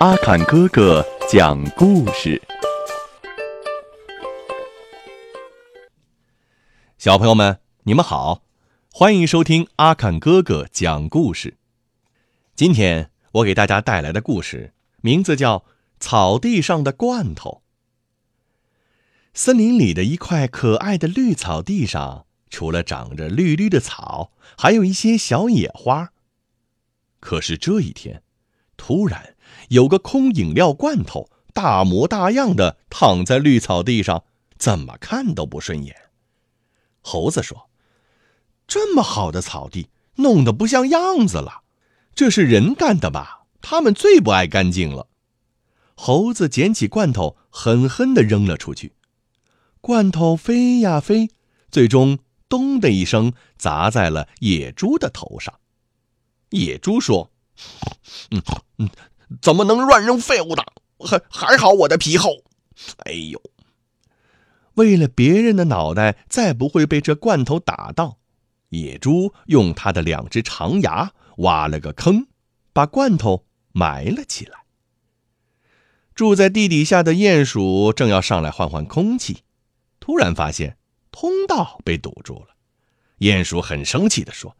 [0.00, 2.40] 阿坎哥哥讲故事，
[6.96, 8.44] 小朋友们，你们好，
[8.92, 11.56] 欢迎收听阿坎哥哥讲故事。
[12.54, 15.58] 今天我给大家带来的故事名字叫
[15.98, 17.62] 《草地上的罐头》。
[19.34, 26.12] 森林里的一块可爱的绿草地上，除了长着绿绿的草，还有一些小野花。
[27.18, 28.22] 可是这一天，
[28.76, 29.34] 突然
[29.68, 34.24] 有个空饮料罐头，大模大样的躺在绿草地上，
[34.58, 35.94] 怎么看都不顺眼。
[37.00, 37.70] 猴子说
[38.66, 41.62] ：“这么好的草地，弄得不像样子了，
[42.14, 43.46] 这是人干的吧？
[43.60, 45.08] 他们最不爱干净了。”
[45.94, 48.92] 猴子捡起罐头，狠狠地扔了出去。
[49.80, 51.30] 罐头飞呀飞，
[51.70, 52.18] 最终
[52.48, 55.58] “咚”的一声砸在了野猪的头上。
[56.50, 57.30] 野猪说
[58.30, 58.42] ：“嗯
[58.78, 58.88] 嗯，
[59.40, 60.64] 怎么能乱扔废物的？
[60.98, 62.42] 还还好我的皮厚。
[63.04, 63.40] 哎呦！
[64.74, 68.18] 为了别人的脑袋再不会被这罐头打到，
[68.68, 72.26] 野猪用它的两只长牙挖了个坑，
[72.72, 74.58] 把罐头埋了起来。
[76.14, 79.42] 住在地底下的鼹鼠正要上来换换空气，
[80.00, 80.76] 突然发现
[81.12, 82.48] 通道被堵住了。
[83.18, 84.56] 鼹鼠很生气地说。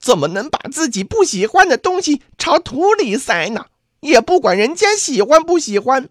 [0.00, 3.66] 怎么能把自己不喜欢的东西朝土里塞呢？
[4.00, 6.08] 也不管人家喜欢不喜欢。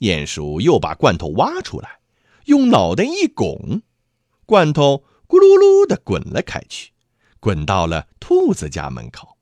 [0.00, 2.00] 鼹鼠又把罐头挖出来，
[2.44, 3.80] 用脑袋一拱，
[4.44, 6.92] 罐头咕噜噜的滚了开去，
[7.40, 9.38] 滚到了兔子家门口。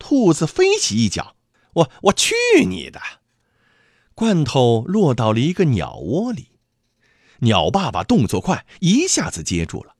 [0.00, 1.36] 兔子飞起一脚，
[1.74, 2.34] 我我去
[2.66, 3.00] 你的！
[4.14, 6.48] 罐头落到了一个鸟窝里，
[7.40, 9.94] 鸟爸爸动作快，一下子接住了。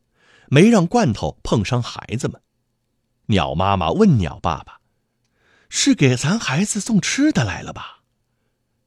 [0.51, 2.41] 没让罐头碰伤孩子们。
[3.27, 4.81] 鸟妈妈问鸟爸爸
[5.69, 8.01] ：“是给咱孩子送吃的来了吧？”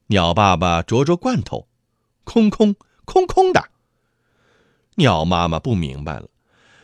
[0.08, 1.68] 鸟爸爸啄啄罐头，
[2.24, 3.70] 空空空空的。
[4.96, 6.30] 鸟妈妈不明白了：“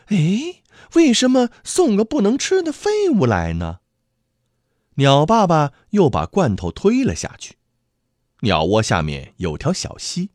[0.06, 0.62] 哎，
[0.94, 3.80] 为什么送个不能吃的废物来呢？”
[4.94, 7.56] 鸟爸爸又把罐头推了下去。
[8.40, 10.30] 鸟窝下面有条小溪，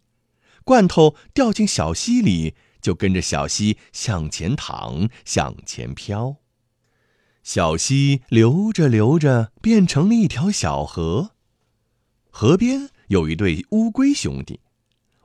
[0.64, 2.56] 罐头掉进小溪里。
[2.84, 6.36] 就跟着小溪向前淌，向前飘。
[7.42, 11.32] 小溪流着流着，变成了一条小河。
[12.30, 14.60] 河边有一对乌龟兄弟。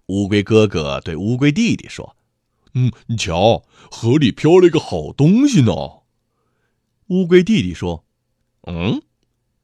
[0.06, 2.16] 乌龟哥哥对乌龟弟弟说
[2.74, 5.72] ：“嗯，你瞧，河里飘了一个好东西呢。”
[7.08, 8.04] 乌龟弟弟说
[8.69, 9.02] ：“嗯，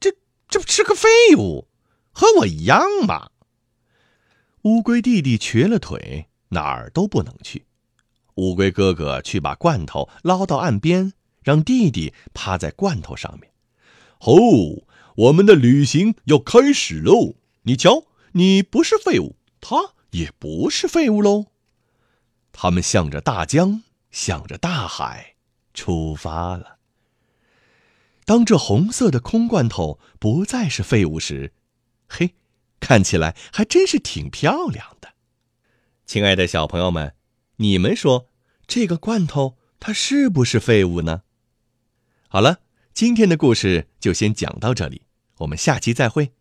[0.01, 0.11] 这
[0.49, 1.69] 这不是个废物，
[2.13, 3.31] 和我一样嘛。”
[4.63, 7.67] 乌龟弟弟瘸了腿，哪儿都不能去。
[8.37, 11.13] 乌龟哥哥去把罐头捞到岸边，
[11.43, 13.53] 让弟弟趴在罐头上面。
[14.19, 14.87] 吼，
[15.17, 17.35] 我们的旅行要开始喽！
[17.63, 21.47] 你瞧，你不是废物，他也不是废物喽。
[22.53, 25.37] 他们向着大江，向着大海
[25.73, 26.79] 出发了。
[28.25, 31.53] 当这红色的空罐头不再是废物时，
[32.09, 32.35] 嘿，
[32.81, 35.11] 看起来还真是挺漂亮的。
[36.05, 37.15] 亲爱的小朋友们。
[37.57, 38.29] 你们说，
[38.67, 41.23] 这个罐头它是不是废物呢？
[42.29, 42.61] 好了，
[42.93, 45.03] 今天的故事就先讲到这里，
[45.39, 46.33] 我们下期再会。